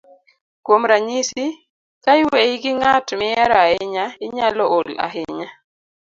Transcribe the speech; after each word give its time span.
kuom 0.63 0.81
ranyisi, 0.91 1.45
ka 2.03 2.11
iweyi 2.21 2.55
gi 2.63 2.71
ng'at 2.77 3.07
mihero 3.19 3.55
ahinya, 3.65 4.05
inyalo 4.25 4.63
ol 4.77 4.87
ahinya 5.05 5.49